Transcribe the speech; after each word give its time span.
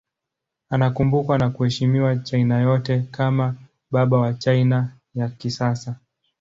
Anakumbukwa 0.69 1.37
na 1.37 1.49
kuheshimiwa 1.49 2.15
China 2.15 2.59
yote 2.59 3.07
kama 3.11 3.55
baba 3.91 4.17
wa 4.19 4.33
China 4.33 4.91
ya 5.15 5.29
kisasa. 5.29 5.95